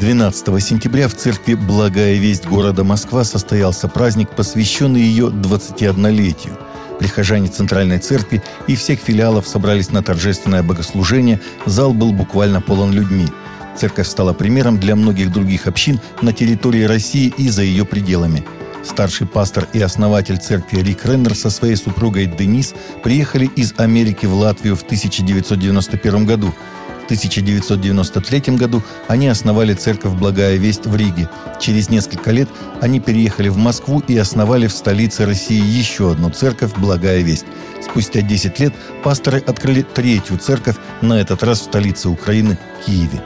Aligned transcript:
12 0.00 0.62
сентября 0.64 1.08
в 1.08 1.14
церкви 1.14 1.52
«Благая 1.52 2.14
весть» 2.14 2.46
города 2.46 2.84
Москва 2.84 3.22
состоялся 3.22 3.86
праздник, 3.86 4.30
посвященный 4.30 5.02
ее 5.02 5.26
21-летию. 5.26 6.56
Прихожане 6.98 7.48
Центральной 7.48 7.98
церкви 7.98 8.42
и 8.66 8.76
всех 8.76 9.00
филиалов 9.00 9.46
собрались 9.46 9.90
на 9.90 10.02
торжественное 10.02 10.62
богослужение, 10.62 11.38
зал 11.66 11.92
был 11.92 12.12
буквально 12.12 12.62
полон 12.62 12.92
людьми. 12.92 13.26
Церковь 13.76 14.08
стала 14.08 14.32
примером 14.32 14.80
для 14.80 14.96
многих 14.96 15.30
других 15.30 15.66
общин 15.66 16.00
на 16.22 16.32
территории 16.32 16.84
России 16.84 17.34
и 17.36 17.50
за 17.50 17.62
ее 17.62 17.84
пределами. 17.84 18.42
Старший 18.82 19.26
пастор 19.26 19.68
и 19.74 19.82
основатель 19.82 20.38
церкви 20.38 20.80
Рик 20.80 21.04
Рендер 21.04 21.34
со 21.34 21.50
своей 21.50 21.76
супругой 21.76 22.24
Денис 22.24 22.72
приехали 23.02 23.50
из 23.54 23.74
Америки 23.76 24.24
в 24.24 24.32
Латвию 24.32 24.76
в 24.76 24.82
1991 24.82 26.24
году– 26.24 26.54
1993 27.10 28.54
году 28.54 28.84
они 29.08 29.26
основали 29.26 29.74
церковь 29.74 30.12
«Благая 30.12 30.56
весть» 30.56 30.86
в 30.86 30.94
Риге. 30.94 31.28
Через 31.58 31.90
несколько 31.90 32.30
лет 32.30 32.48
они 32.80 33.00
переехали 33.00 33.48
в 33.48 33.56
Москву 33.56 34.00
и 34.06 34.16
основали 34.16 34.68
в 34.68 34.72
столице 34.72 35.26
России 35.26 35.60
еще 35.60 36.12
одну 36.12 36.30
церковь 36.30 36.72
«Благая 36.76 37.22
весть». 37.22 37.46
Спустя 37.82 38.20
10 38.20 38.60
лет 38.60 38.74
пасторы 39.02 39.38
открыли 39.38 39.82
третью 39.82 40.38
церковь, 40.38 40.76
на 41.00 41.14
этот 41.14 41.42
раз 41.42 41.60
в 41.60 41.64
столице 41.64 42.08
Украины– 42.08 42.56
Киеве. 42.86 43.20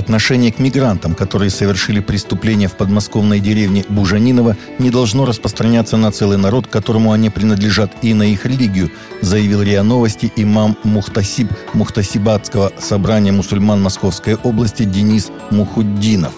Отношение 0.00 0.50
к 0.50 0.58
мигрантам, 0.58 1.14
которые 1.14 1.50
совершили 1.50 2.00
преступление 2.00 2.68
в 2.68 2.76
подмосковной 2.78 3.38
деревне 3.38 3.84
Бужаниново, 3.86 4.56
не 4.78 4.88
должно 4.88 5.26
распространяться 5.26 5.98
на 5.98 6.10
целый 6.10 6.38
народ, 6.38 6.66
которому 6.66 7.12
они 7.12 7.28
принадлежат, 7.28 7.92
и 8.00 8.14
на 8.14 8.22
их 8.22 8.46
религию, 8.46 8.90
заявил 9.20 9.60
РИА 9.60 9.82
Новости 9.82 10.32
имам 10.36 10.78
Мухтасиб 10.84 11.52
Мухтасибатского 11.74 12.72
собрания 12.78 13.30
мусульман 13.30 13.82
Московской 13.82 14.36
области 14.36 14.84
Денис 14.84 15.30
Мухуддинов. 15.50 16.32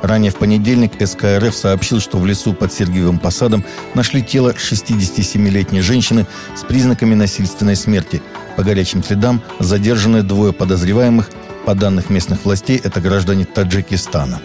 Ранее 0.00 0.30
в 0.30 0.36
понедельник 0.36 0.92
СКРФ 0.98 1.54
сообщил, 1.54 2.00
что 2.00 2.16
в 2.16 2.24
лесу 2.24 2.54
под 2.54 2.72
Сергиевым 2.72 3.18
посадом 3.18 3.62
нашли 3.92 4.22
тело 4.22 4.54
67-летней 4.56 5.82
женщины 5.82 6.26
с 6.56 6.62
признаками 6.62 7.14
насильственной 7.14 7.76
смерти. 7.76 8.22
По 8.56 8.62
горячим 8.62 9.04
следам 9.04 9.42
задержаны 9.60 10.22
двое 10.22 10.54
подозреваемых– 10.54 11.28
по 11.66 11.74
данных 11.74 12.10
местных 12.10 12.44
властей, 12.44 12.80
это 12.82 13.00
граждане 13.00 13.44
Таджикистана. 13.44 14.40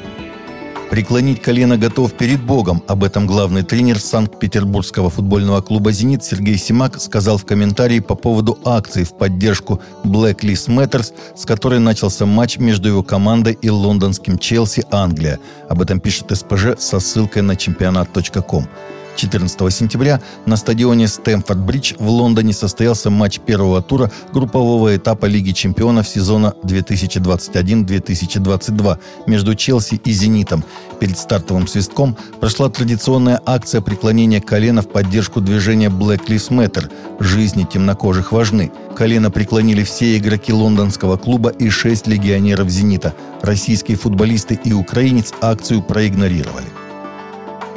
Преклонить 0.89 1.41
колено 1.41 1.78
готов 1.78 2.13
перед 2.13 2.41
Богом. 2.41 2.83
Об 2.88 3.03
этом 3.03 3.28
главный 3.28 3.61
тренер 3.61 4.00
Санкт-Петербургского 4.00 5.09
футбольного 5.09 5.61
клуба 5.61 5.91
«Зенит» 5.91 6.23
Сергей 6.23 6.58
Симак 6.58 7.00
сказал 7.00 7.38
в 7.38 7.45
комментарии 7.45 8.00
по 8.00 8.16
поводу 8.16 8.58
акции 8.66 9.03
в 9.03 9.13
поддержку 9.13 9.80
Black 10.03 10.39
Lives 10.39 10.67
Matters, 10.67 11.13
с 11.36 11.45
которой 11.45 11.80
начался 11.80 12.25
матч 12.25 12.58
между 12.58 12.89
его 12.89 13.03
командой 13.03 13.58
и 13.61 13.69
лондонским 13.69 14.39
Челси 14.39 14.85
Англия. 14.91 15.39
Об 15.69 15.81
этом 15.81 16.00
пишет 16.00 16.35
СПЖ 16.35 16.80
со 16.80 17.00
ссылкой 17.00 17.44
на 17.44 17.56
чемпионат.ком. 17.56 18.67
14 19.15 19.73
сентября 19.73 20.21
на 20.45 20.57
стадионе 20.57 21.05
Стэмфорд-Бридж 21.05 21.95
в 21.99 22.09
Лондоне 22.09 22.53
состоялся 22.53 23.09
матч 23.09 23.39
первого 23.39 23.81
тура 23.81 24.11
группового 24.33 24.95
этапа 24.95 25.25
Лиги 25.25 25.51
чемпионов 25.51 26.07
сезона 26.07 26.53
2021-2022 26.63 28.97
между 29.27 29.55
Челси 29.55 30.01
и 30.03 30.11
«Зенитом». 30.11 30.63
Перед 30.99 31.17
стартовым 31.17 31.67
свистком 31.67 32.17
прошла 32.39 32.69
традиционная 32.69 33.41
акция 33.45 33.81
преклонения 33.81 34.39
колена 34.39 34.81
в 34.81 34.89
поддержку 34.89 35.41
движения 35.41 35.89
Black 35.89 36.27
Lives 36.27 36.49
Matter 36.49 36.89
«Жизни 37.19 37.67
темнокожих 37.71 38.31
важны». 38.31 38.71
Колено 38.95 39.29
преклонили 39.31 39.83
все 39.83 40.17
игроки 40.17 40.53
лондонского 40.53 41.17
клуба 41.17 41.49
и 41.49 41.69
шесть 41.69 42.07
легионеров 42.07 42.69
«Зенита». 42.69 43.13
Российские 43.41 43.97
футболисты 43.97 44.59
и 44.63 44.73
украинец 44.73 45.33
акцию 45.41 45.81
проигнорировали. 45.81 46.67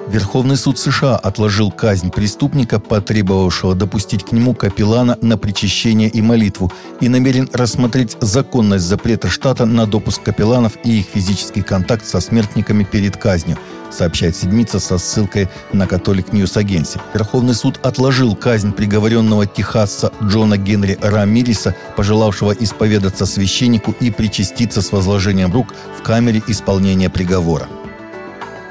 Верховный 0.08 0.56
суд 0.56 0.78
США 0.78 1.16
отложил 1.16 1.70
казнь 1.70 2.10
преступника, 2.10 2.79
потребовавшего 2.79 3.74
допустить 3.74 4.24
к 4.24 4.33
нему 4.33 4.55
капеллана 4.55 5.17
на 5.23 5.39
причащение 5.39 6.08
и 6.08 6.20
молитву, 6.20 6.70
и 7.01 7.08
намерен 7.08 7.48
рассмотреть 7.52 8.17
законность 8.20 8.84
запрета 8.84 9.29
штата 9.29 9.64
на 9.64 9.86
допуск 9.86 10.23
капелланов 10.23 10.77
и 10.84 11.01
их 11.01 11.06
физический 11.06 11.62
контакт 11.62 12.06
со 12.06 12.20
смертниками 12.20 12.84
перед 12.84 13.17
казнью, 13.17 13.56
сообщает 13.90 14.36
Седмица 14.36 14.79
со 14.79 14.98
ссылкой 14.98 15.48
на 15.73 15.86
Catholic 15.86 16.33
News 16.33 16.57
Agency. 16.57 17.01
Верховный 17.14 17.55
суд 17.55 17.80
отложил 17.83 18.36
казнь 18.36 18.73
приговоренного 18.73 19.46
техасца 19.46 20.12
Джона 20.23 20.58
Генри 20.58 20.98
Рамириса, 21.00 21.74
пожелавшего 21.96 22.52
исповедаться 22.52 23.24
священнику 23.24 23.95
и 24.00 24.11
причаститься 24.11 24.83
с 24.83 24.92
возложением 24.92 25.52
рук 25.52 25.68
в 25.98 26.02
камере 26.02 26.42
исполнения 26.46 27.08
приговора. 27.08 27.68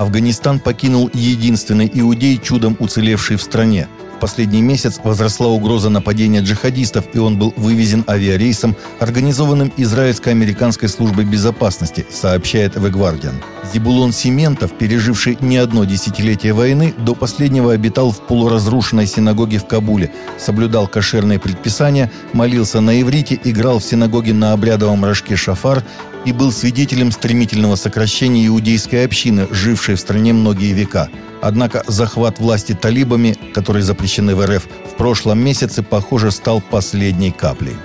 Афганистан 0.03 0.59
покинул 0.59 1.09
единственный 1.13 1.89
иудей, 1.93 2.37
чудом 2.37 2.75
уцелевший 2.79 3.37
в 3.37 3.41
стране. 3.41 3.87
Последний 4.23 4.61
месяц 4.61 5.01
возросла 5.03 5.47
угроза 5.47 5.89
нападения 5.89 6.39
джихадистов, 6.39 7.03
и 7.11 7.17
он 7.19 7.37
был 7.37 7.53
вывезен 7.57 8.05
авиарейсом, 8.07 8.73
организованным 9.01 9.69
израильско-американской 9.75 10.87
службой 10.87 11.25
безопасности, 11.25 12.05
сообщает 12.09 12.77
The 12.77 12.89
Guardian. 12.89 13.33
Зибулон 13.73 14.13
Сементов, 14.13 14.71
переживший 14.77 15.37
не 15.41 15.57
одно 15.57 15.83
десятилетие 15.83 16.53
войны, 16.53 16.93
до 16.97 17.15
последнего 17.15 17.73
обитал 17.73 18.11
в 18.13 18.21
полуразрушенной 18.21 19.07
синагоге 19.07 19.57
в 19.57 19.67
Кабуле, 19.67 20.09
соблюдал 20.39 20.87
кошерные 20.87 21.37
предписания, 21.37 22.09
молился 22.31 22.79
на 22.79 23.01
иврите, 23.01 23.37
играл 23.43 23.79
в 23.79 23.83
синагоге 23.83 24.31
на 24.31 24.53
обрядовом 24.53 25.03
рожке 25.03 25.35
шафар 25.35 25.83
и 26.23 26.31
был 26.31 26.53
свидетелем 26.53 27.11
стремительного 27.11 27.75
сокращения 27.75 28.47
иудейской 28.47 29.03
общины, 29.03 29.49
жившей 29.51 29.95
в 29.95 29.99
стране 29.99 30.31
многие 30.31 30.71
века. 30.71 31.09
Однако 31.45 31.83
захват 31.87 32.39
власти 32.39 32.73
талибами, 32.73 33.35
которые 33.53 33.83
запрещены 33.83 34.33
в 34.33 34.45
РФ, 34.45 34.63
в 34.63 34.95
прошлом 34.95 35.39
месяце, 35.39 35.83
похоже, 35.83 36.31
стал 36.31 36.61
последней 36.61 37.31
каплей. 37.31 37.75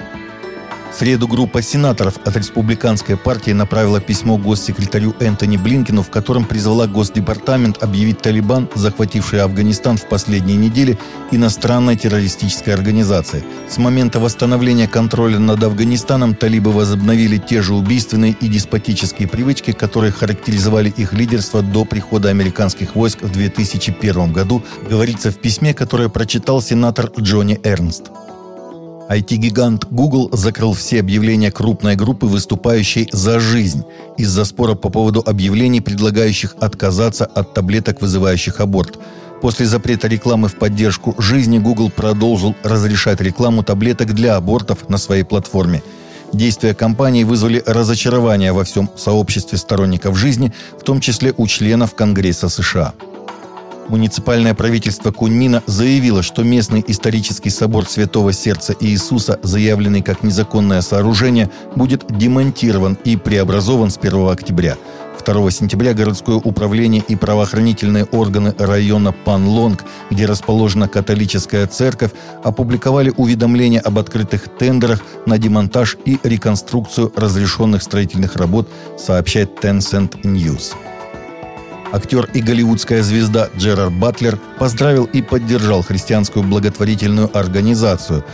В 0.91 0.95
среду 0.99 1.29
группа 1.29 1.63
сенаторов 1.63 2.15
от 2.25 2.37
республиканской 2.37 3.17
партии 3.17 3.53
направила 3.53 4.01
письмо 4.01 4.37
госсекретарю 4.37 5.15
Энтони 5.21 5.57
Блинкину, 5.57 6.03
в 6.03 6.11
котором 6.11 6.45
призвала 6.45 6.87
Госдепартамент 6.87 7.83
объявить 7.83 8.21
Талибан, 8.21 8.69
захвативший 8.75 9.43
Афганистан 9.43 9.97
в 9.97 10.09
последние 10.09 10.57
недели, 10.57 10.99
иностранной 11.31 11.97
террористической 11.97 12.75
организацией. 12.75 13.45
С 13.69 13.79
момента 13.79 14.19
восстановления 14.19 14.89
контроля 14.89 15.39
над 15.39 15.63
Афганистаном 15.63 16.35
талибы 16.35 16.73
возобновили 16.73 17.37
те 17.37 17.63
же 17.63 17.75
убийственные 17.75 18.35
и 18.41 18.49
деспотические 18.49 19.29
привычки, 19.29 19.73
которые 19.73 20.11
характеризовали 20.11 20.89
их 20.89 21.13
лидерство 21.13 21.63
до 21.63 21.85
прихода 21.85 22.31
американских 22.31 22.97
войск 22.97 23.23
в 23.23 23.31
2001 23.31 24.33
году, 24.33 24.65
говорится 24.89 25.31
в 25.31 25.37
письме, 25.37 25.75
которое 25.75 26.09
прочитал 26.09 26.61
сенатор 26.63 27.13
Джонни 27.21 27.61
Эрнст. 27.63 28.11
IT-гигант 29.09 29.87
Google 29.91 30.29
закрыл 30.37 30.75
все 30.75 31.01
объявления 31.01 31.51
крупной 31.51 31.97
группы, 31.97 32.27
выступающей 32.27 33.09
за 33.11 33.41
жизнь, 33.41 33.83
из-за 34.19 34.45
спора 34.45 34.75
по 34.75 34.91
поводу 34.91 35.23
объявлений, 35.25 35.81
предлагающих 35.81 36.55
отказаться 36.61 37.25
от 37.25 37.55
таблеток, 37.55 38.03
вызывающих 38.03 38.61
аборт. 38.61 38.99
После 39.41 39.67
запрета 39.67 40.09
рекламы 40.09 40.49
в 40.49 40.57
поддержку 40.57 41.15
жизни 41.17 41.59
Google 41.59 41.91
продолжил 41.91 42.55
разрешать 42.63 43.21
рекламу 43.23 43.63
таблеток 43.63 44.13
для 44.13 44.37
абортов 44.37 44.91
на 44.91 44.99
своей 44.99 45.23
платформе. 45.23 45.83
Действия 46.35 46.75
компании 46.75 47.25
вызвали 47.25 47.63
разочарование 47.65 48.53
во 48.53 48.65
всем 48.65 48.91
сообществе 48.97 49.57
сторонников 49.57 50.19
жизни, 50.19 50.53
в 50.79 50.83
том 50.83 51.01
числе 51.01 51.33
у 51.35 51.47
членов 51.47 51.95
Конгресса 51.95 52.51
США. 52.51 52.93
Муниципальное 53.89 54.55
правительство 54.55 55.13
Куньмина 55.13 55.63
заявило, 55.67 56.23
что 56.23 56.43
местный 56.43 56.85
исторический 56.87 57.51
собор 57.51 57.87
Святого 57.87 58.33
Сердца 58.33 58.77
Иисуса, 58.79 59.39
заявленный 59.43 60.03
как 60.03 60.23
незаконное 60.23 60.83
сооружение, 60.83 61.51
будет 61.75 62.05
демонтирован 62.09 62.99
и 63.05 63.17
преобразован 63.17 63.91
с 63.91 63.97
1 63.97 64.29
октября. 64.29 64.77
2 65.25 65.51
сентября 65.51 65.95
городское 65.95 66.37
управление 66.37 67.03
и 67.07 67.17
правоохранительные 67.17 68.05
органы 68.05 68.55
района 68.59 69.13
Панлонг, 69.13 69.85
где 70.11 70.27
расположена 70.27 70.89
католическая 70.89 71.67
церковь, 71.67 72.13
опубликовали 72.43 73.13
уведомления 73.17 73.81
об 73.81 73.99
открытых 73.99 74.49
тендерах 74.59 75.03
на 75.27 75.39
демонтаж 75.39 75.97
и 76.05 76.19
реконструкцию 76.23 77.13
разрешенных 77.17 77.83
строительных 77.83 78.37
работ, 78.37 78.69
сообщает 78.97 79.63
Tencent 79.63 80.23
News. 80.23 80.75
Актер 81.93 82.29
и 82.35 82.41
голливудская 82.41 83.03
звезда 83.03 83.49
Джерард 83.57 83.93
Батлер 83.93 84.39
поздравил 84.59 85.05
и 85.05 85.23
поддержал 85.23 85.83
христианскую 85.83 86.45
благотворительную 86.45 87.31
организацию 87.37 88.25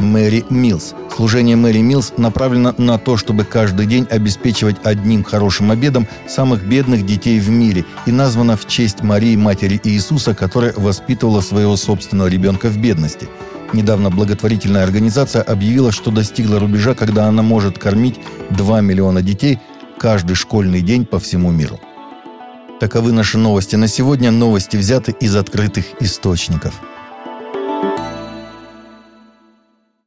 Мэри 0.00 0.44
Милс. 0.50 0.94
Служение 1.14 1.54
Мэри 1.54 1.78
Милс 1.78 2.12
направлено 2.16 2.74
на 2.78 2.98
то, 2.98 3.16
чтобы 3.16 3.44
каждый 3.44 3.86
день 3.86 4.08
обеспечивать 4.10 4.76
одним 4.82 5.22
хорошим 5.22 5.70
обедом 5.70 6.08
самых 6.28 6.66
бедных 6.66 7.06
детей 7.06 7.38
в 7.38 7.48
мире 7.48 7.84
и 8.06 8.10
названо 8.10 8.56
в 8.56 8.66
честь 8.66 9.02
Марии, 9.02 9.36
матери 9.36 9.80
Иисуса, 9.84 10.34
которая 10.34 10.72
воспитывала 10.76 11.40
своего 11.40 11.76
собственного 11.76 12.26
ребенка 12.26 12.68
в 12.68 12.78
бедности. 12.78 13.28
Недавно 13.72 14.10
благотворительная 14.10 14.82
организация 14.82 15.42
объявила, 15.42 15.92
что 15.92 16.10
достигла 16.10 16.58
рубежа, 16.58 16.94
когда 16.94 17.26
она 17.26 17.42
может 17.42 17.78
кормить 17.78 18.18
2 18.50 18.80
миллиона 18.80 19.22
детей– 19.22 19.60
каждый 19.98 20.34
школьный 20.34 20.82
день 20.82 21.06
по 21.06 21.18
всему 21.18 21.50
миру. 21.50 21.80
Таковы 22.80 23.12
наши 23.12 23.38
новости 23.38 23.76
на 23.76 23.86
сегодня. 23.86 24.30
Новости 24.32 24.76
взяты 24.76 25.14
из 25.20 25.36
открытых 25.36 25.84
источников. 26.00 26.74